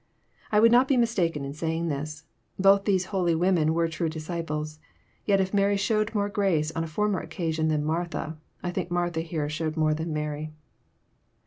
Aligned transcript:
I 0.51 0.59
would 0.59 0.71
not 0.71 0.87
be 0.87 0.97
mistaken 0.97 1.45
in 1.45 1.53
saying 1.53 1.87
this. 1.89 2.23
Both 2.57 2.85
these 2.85 3.05
holy 3.13 3.35
women 3.35 3.75
were 3.75 3.87
true 3.87 4.09
disciples; 4.09 4.79
yet 5.25 5.39
if 5.39 5.53
Mary 5.53 5.77
showed 5.77 6.15
more 6.15 6.27
grace 6.27 6.71
on 6.71 6.83
a 6.83 6.87
former 6.87 7.19
occasion 7.19 7.67
than 7.67 7.85
Martha, 7.85 8.35
I 8.63 8.71
think 8.71 8.89
Martha 8.89 9.21
here 9.21 9.47
showed 9.47 9.77
more 9.77 9.93
than 9.93 10.11
Mary. 10.11 10.53